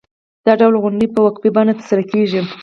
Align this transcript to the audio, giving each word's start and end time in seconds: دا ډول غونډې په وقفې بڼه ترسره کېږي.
دا 0.45 0.53
ډول 0.61 0.75
غونډې 0.83 1.07
په 1.13 1.19
وقفې 1.25 1.49
بڼه 1.55 1.73
ترسره 1.79 2.03
کېږي. 2.11 2.41